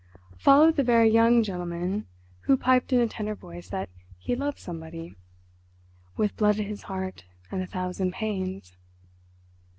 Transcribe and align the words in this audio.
Followed 0.39 0.77
the 0.77 0.83
very 0.83 1.07
young 1.07 1.43
gentleman 1.43 2.07
who 2.45 2.57
piped 2.57 2.91
in 2.91 2.99
a 2.99 3.07
tenor 3.07 3.35
voice 3.35 3.69
that 3.69 3.87
he 4.17 4.35
loved 4.35 4.57
somebody, 4.57 5.15
"with 6.17 6.35
blood 6.35 6.57
in 6.57 6.65
his 6.65 6.81
heart 6.81 7.25
and 7.51 7.61
a 7.61 7.67
thousand 7.67 8.11
pains." 8.11 8.75